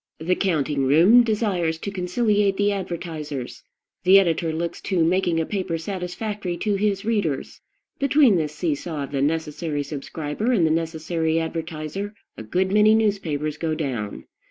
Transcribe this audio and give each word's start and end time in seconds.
The 0.17 0.33
counting 0.33 0.87
room 0.87 1.21
desires 1.23 1.77
to 1.77 1.91
conciliate 1.91 2.57
the 2.57 2.71
advertisers; 2.71 3.61
the 4.03 4.17
editor 4.19 4.51
looks 4.51 4.81
to 4.81 5.03
making 5.03 5.39
a 5.39 5.45
paper 5.45 5.77
satisfactory 5.77 6.57
to 6.57 6.73
his 6.73 7.05
readers. 7.05 7.61
Between 7.99 8.35
this 8.35 8.55
see 8.55 8.73
saw 8.73 9.03
of 9.03 9.11
the 9.11 9.21
necessary 9.21 9.83
subscriber 9.83 10.51
and 10.53 10.65
the 10.65 10.71
necessary 10.71 11.39
advertiser, 11.39 12.15
a 12.35 12.41
good 12.41 12.71
many 12.71 12.95
newspapers 12.95 13.57
go 13.57 13.75
down. 13.75 14.23